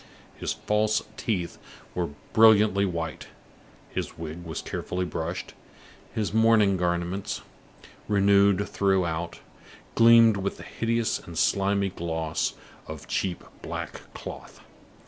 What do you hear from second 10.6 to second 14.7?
hideous and slimy gloss of cheap black cloth.